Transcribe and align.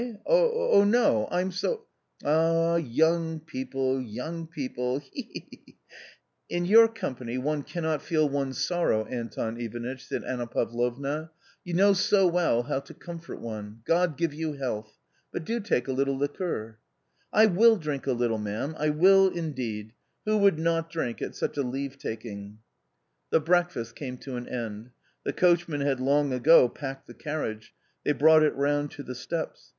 "I?— 0.01 0.17
oh, 0.25 0.83
no. 0.83 1.27
I'm 1.29 1.51
so 1.51 1.85
""Ah, 2.25 2.77
young 2.77 3.39
people, 3.39 4.01
young 4.01 4.47
people— 4.47 4.97
he! 5.13 5.21
he! 5.21 5.47
he!"" 5.63 5.77
In 6.57 6.65
your 6.65 6.87
company 6.87 7.37
one 7.37 7.61
cannot 7.61 8.01
feel 8.01 8.27
one's 8.27 8.57
sorrow, 8.59 9.05
Anton 9.05 9.61
Ivanitch," 9.61 10.03
said 10.07 10.23
Anna 10.23 10.47
Pavlovna," 10.47 11.29
you 11.63 11.75
know 11.75 11.93
so 11.93 12.25
well 12.25 12.63
how 12.63 12.79
to 12.79 12.95
comfort 12.95 13.41
one. 13.41 13.81
God 13.85 14.17
give 14.17 14.33
you 14.33 14.53
health! 14.53 14.97
But 15.31 15.45
do 15.45 15.59
take 15.59 15.87
a 15.87 15.91
little 15.93 16.17
liqueur."" 16.17 16.79
I 17.41 17.45
will 17.45 17.75
drink 17.77 18.07
a 18.07 18.13
little, 18.13 18.39
ma'am, 18.39 18.73
I 18.79 18.89
will 18.89 19.27
indeed; 19.29 19.93
who 20.25 20.39
would 20.39 20.57
not 20.57 20.89
drink 20.89 21.21
at 21.21 21.35
such 21.35 21.57
a 21.57 21.61
leave 21.61 21.99
taking!" 21.99 22.57
The 23.29 23.39
breakfast 23.39 23.95
came 23.95 24.17
to 24.25 24.35
an 24.35 24.47
end. 24.49 24.89
The 25.25 25.33
coachman 25.33 25.81
had 25.81 25.99
long 25.99 26.33
ago 26.33 26.67
packed 26.69 27.05
the 27.05 27.13
carriage. 27.13 27.75
They 28.03 28.13
brought 28.13 28.41
it 28.41 28.55
round 28.55 28.89
to 28.93 29.03
the 29.03 29.13
steps. 29.13 29.69